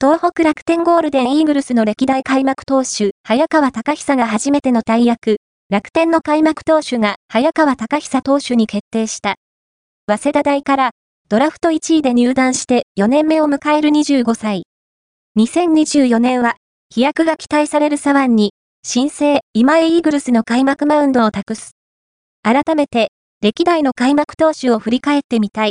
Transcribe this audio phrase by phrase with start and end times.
[0.00, 5.38] 東北楽天ゴールデンイーグルスの歴代開幕投手、早川隆久が初めての大役、
[5.70, 9.34] 楽天の開幕投手が早川隆久投手に決定した。
[10.06, 10.90] 早稲田大から
[11.28, 14.66] ドラフト1位で入団して4年目を迎える25歳。
[15.36, 16.54] 2024年は
[16.90, 18.52] 飛躍が期待される左腕に
[18.84, 21.72] 新生今井イーグルスの開幕マウンドを託す。
[22.44, 23.08] 改めて
[23.40, 25.66] 歴代の開幕投手を振り返ってみたい。